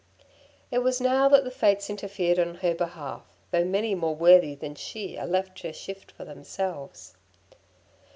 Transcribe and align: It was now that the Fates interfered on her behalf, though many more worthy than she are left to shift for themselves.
It 0.71 0.79
was 0.79 0.99
now 0.99 1.29
that 1.29 1.43
the 1.43 1.51
Fates 1.51 1.87
interfered 1.87 2.39
on 2.39 2.55
her 2.65 2.73
behalf, 2.73 3.21
though 3.51 3.63
many 3.65 3.93
more 3.93 4.15
worthy 4.15 4.55
than 4.55 4.73
she 4.73 5.15
are 5.15 5.27
left 5.27 5.59
to 5.59 5.71
shift 5.73 6.09
for 6.09 6.25
themselves. 6.25 7.13